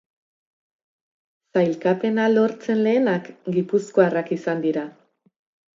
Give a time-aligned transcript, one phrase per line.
[1.57, 4.93] Sailkapena lortzen lehenak gipuzkoarrak izan dira.